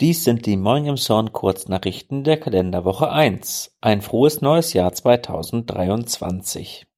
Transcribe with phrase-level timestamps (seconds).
[0.00, 3.76] Dies sind die Morning im Zorn Kurznachrichten der Kalenderwoche eins.
[3.80, 6.88] Ein frohes neues Jahr 2023.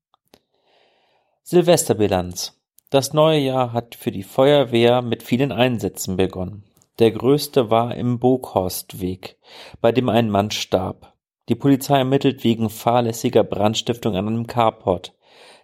[1.42, 2.58] Silvesterbilanz.
[2.88, 6.64] Das neue Jahr hat für die Feuerwehr mit vielen Einsätzen begonnen.
[6.98, 9.36] Der größte war im Boghorstweg,
[9.82, 11.12] bei dem ein Mann starb.
[11.50, 15.12] Die Polizei ermittelt wegen fahrlässiger Brandstiftung an einem Carport.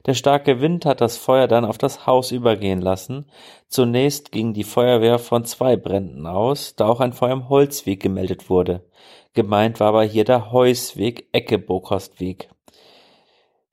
[0.06, 3.26] Der starke Wind hat das Feuer dann auf das Haus übergehen lassen.
[3.68, 8.50] Zunächst ging die Feuerwehr von zwei Bränden aus, da auch ein Feuer im Holzweg gemeldet
[8.50, 8.84] wurde.
[9.34, 12.48] Gemeint war aber hier der Heusweg, Ecke Burghostweg.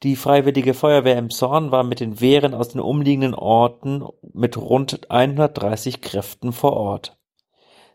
[0.04, 5.10] Die Freiwillige Feuerwehr im Zorn war mit den Wehren aus den umliegenden Orten mit rund
[5.12, 7.18] 130 Kräften vor Ort.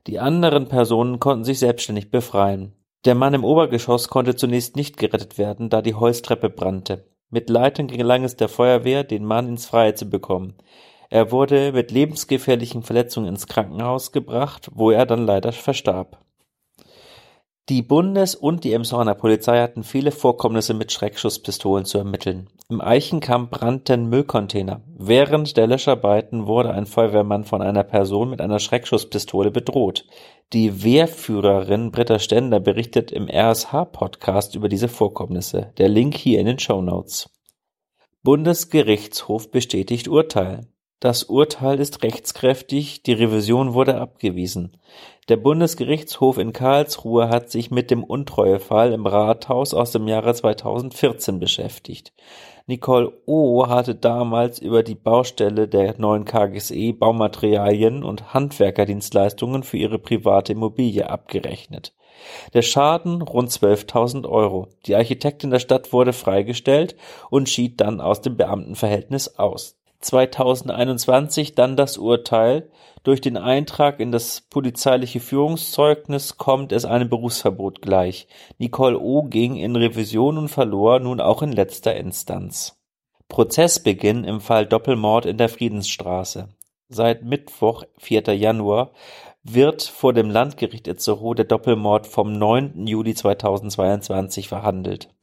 [0.06, 2.74] Die anderen Personen konnten sich selbstständig befreien.
[3.06, 7.04] Der Mann im Obergeschoss konnte zunächst nicht gerettet werden, da die Holztreppe brannte.
[7.30, 10.54] Mit Leitung gelang es der Feuerwehr, den Mann ins Freie zu bekommen.
[11.10, 16.23] Er wurde mit lebensgefährlichen Verletzungen ins Krankenhaus gebracht, wo er dann leider verstarb.
[17.70, 22.50] Die Bundes- und die Emshorner Polizei hatten viele Vorkommnisse mit Schreckschusspistolen zu ermitteln.
[22.68, 24.82] Im Eichenkamp brannten Müllcontainer.
[24.98, 30.04] Während der Löscharbeiten wurde ein Feuerwehrmann von einer Person mit einer Schreckschusspistole bedroht.
[30.52, 35.72] Die Wehrführerin Britta Stender berichtet im RSH-Podcast über diese Vorkommnisse.
[35.78, 37.30] Der Link hier in den Show Notes.
[38.22, 40.68] Bundesgerichtshof bestätigt Urteil.
[41.00, 44.78] Das Urteil ist rechtskräftig, die Revision wurde abgewiesen.
[45.28, 51.40] Der Bundesgerichtshof in Karlsruhe hat sich mit dem Untreuefall im Rathaus aus dem Jahre 2014
[51.40, 52.12] beschäftigt.
[52.66, 53.66] Nicole O.
[53.68, 61.08] hatte damals über die Baustelle der neuen KGSE Baumaterialien und Handwerkerdienstleistungen für ihre private Immobilie
[61.08, 61.92] abgerechnet.
[62.54, 64.68] Der Schaden rund 12.000 Euro.
[64.86, 66.96] Die Architektin der Stadt wurde freigestellt
[67.28, 69.76] und schied dann aus dem Beamtenverhältnis aus.
[70.04, 72.70] 2021 dann das Urteil.
[73.02, 78.28] Durch den Eintrag in das polizeiliche Führungszeugnis kommt es einem Berufsverbot gleich.
[78.58, 79.24] Nicole O.
[79.24, 82.80] ging in Revision und verlor nun auch in letzter Instanz.
[83.28, 86.48] Prozessbeginn im Fall Doppelmord in der Friedensstraße.
[86.88, 88.34] Seit Mittwoch, 4.
[88.34, 88.92] Januar,
[89.42, 92.86] wird vor dem Landgericht Itzehoe der Doppelmord vom 9.
[92.86, 95.13] Juli 2022 verhandelt.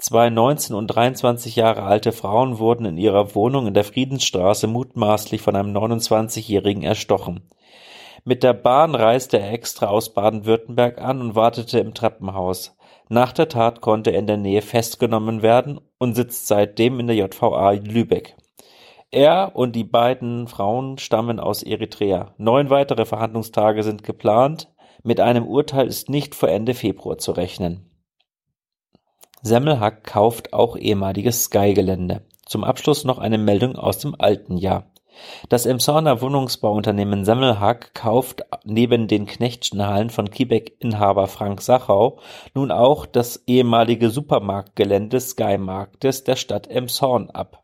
[0.00, 5.42] Zwei 19 und 23 Jahre alte Frauen wurden in ihrer Wohnung in der Friedensstraße mutmaßlich
[5.42, 7.42] von einem 29-Jährigen erstochen.
[8.24, 12.74] Mit der Bahn reiste er extra aus Baden-Württemberg an und wartete im Treppenhaus.
[13.10, 17.16] Nach der Tat konnte er in der Nähe festgenommen werden und sitzt seitdem in der
[17.16, 18.36] JVA Lübeck.
[19.10, 22.32] Er und die beiden Frauen stammen aus Eritrea.
[22.38, 24.72] Neun weitere Verhandlungstage sind geplant.
[25.02, 27.89] Mit einem Urteil ist nicht vor Ende Februar zu rechnen.
[29.42, 32.22] Semmelhack kauft auch ehemaliges Sky-Gelände.
[32.44, 34.84] Zum Abschluss noch eine Meldung aus dem alten Jahr.
[35.48, 42.18] Das Emshorner Wohnungsbauunternehmen Semmelhack kauft neben den Knechtschen Hallen von Kiebeck-Inhaber Frank Sachau
[42.54, 47.62] nun auch das ehemalige Supermarktgelände Sky Marktes der Stadt Emshorn ab.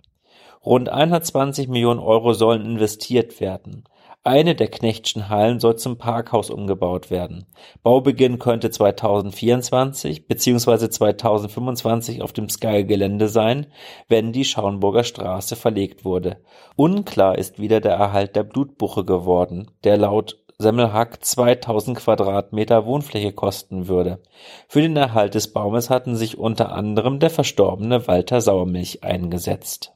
[0.65, 3.84] Rund 120 Millionen Euro sollen investiert werden.
[4.26, 7.47] Eine der Knechtschen Hallen soll zum Parkhaus umgebaut werden.
[7.84, 10.88] Baubeginn könnte 2024 bzw.
[10.88, 13.69] 2025 auf dem Sky-Gelände sein,
[14.09, 16.38] wenn die Schauenburger Straße verlegt wurde.
[16.75, 23.86] Unklar ist wieder der Erhalt der Blutbuche geworden, der laut Semmelhack 2000 Quadratmeter Wohnfläche kosten
[23.86, 24.20] würde.
[24.66, 29.96] Für den Erhalt des Baumes hatten sich unter anderem der verstorbene Walter Sauermilch eingesetzt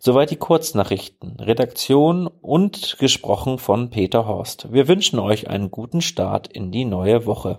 [0.00, 1.40] Soweit die Kurznachrichten.
[1.40, 4.72] Redaktion und gesprochen von Peter Horst.
[4.72, 7.58] Wir wünschen euch einen guten Start in die neue Woche.